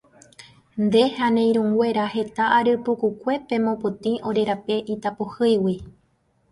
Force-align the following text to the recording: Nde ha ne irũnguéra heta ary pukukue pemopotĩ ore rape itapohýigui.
Nde 0.83 1.01
ha 1.17 1.27
ne 1.33 1.43
irũnguéra 1.51 2.05
heta 2.13 2.45
ary 2.57 2.73
pukukue 2.87 3.35
pemopotĩ 3.47 4.11
ore 4.31 4.41
rape 4.51 4.75
itapohýigui. 4.97 5.75